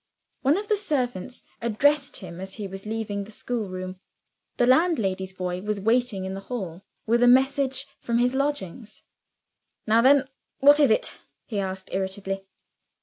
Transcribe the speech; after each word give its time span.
One 0.41 0.57
of 0.57 0.67
the 0.67 0.77
servants 0.77 1.43
addressed 1.61 2.17
him 2.21 2.41
as 2.41 2.55
he 2.55 2.65
was 2.67 2.87
leaving 2.87 3.23
the 3.23 3.29
schoolroom. 3.29 3.99
The 4.57 4.65
landlady's 4.65 5.31
boy 5.33 5.61
was 5.61 5.79
waiting 5.79 6.25
in 6.25 6.33
the 6.33 6.39
hall, 6.39 6.81
with 7.05 7.21
a 7.21 7.27
message 7.27 7.85
from 7.99 8.17
his 8.17 8.33
lodgings. 8.33 9.03
"Now 9.85 10.01
then! 10.01 10.27
what 10.59 10.79
is 10.79 10.89
it?" 10.89 11.19
he 11.45 11.59
asked, 11.59 11.91
irritably. 11.93 12.47